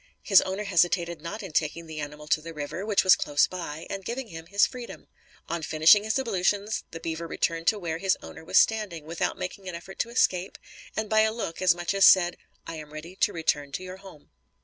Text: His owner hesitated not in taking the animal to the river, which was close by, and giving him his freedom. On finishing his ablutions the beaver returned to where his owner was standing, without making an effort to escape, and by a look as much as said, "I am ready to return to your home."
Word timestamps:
His 0.23 0.41
owner 0.41 0.63
hesitated 0.63 1.21
not 1.21 1.43
in 1.43 1.51
taking 1.51 1.85
the 1.85 1.99
animal 1.99 2.27
to 2.29 2.41
the 2.41 2.55
river, 2.55 2.83
which 2.87 3.03
was 3.03 3.15
close 3.15 3.45
by, 3.45 3.85
and 3.87 4.03
giving 4.03 4.29
him 4.29 4.47
his 4.47 4.65
freedom. 4.65 5.07
On 5.47 5.61
finishing 5.61 6.05
his 6.05 6.17
ablutions 6.17 6.83
the 6.89 6.99
beaver 6.99 7.27
returned 7.27 7.67
to 7.67 7.77
where 7.77 7.99
his 7.99 8.17
owner 8.19 8.43
was 8.43 8.57
standing, 8.57 9.05
without 9.05 9.37
making 9.37 9.69
an 9.69 9.75
effort 9.75 9.99
to 9.99 10.09
escape, 10.09 10.57
and 10.97 11.07
by 11.07 11.19
a 11.19 11.31
look 11.31 11.61
as 11.61 11.75
much 11.75 11.93
as 11.93 12.07
said, 12.07 12.37
"I 12.65 12.77
am 12.77 12.91
ready 12.91 13.15
to 13.17 13.31
return 13.31 13.71
to 13.73 13.83
your 13.83 13.97
home." 13.97 14.31